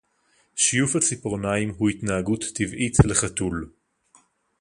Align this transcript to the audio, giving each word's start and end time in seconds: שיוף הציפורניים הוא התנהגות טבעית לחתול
שיוף 0.55 0.95
הציפורניים 0.95 1.69
הוא 1.69 1.89
התנהגות 1.89 2.43
טבעית 2.55 2.95
לחתול 3.05 3.71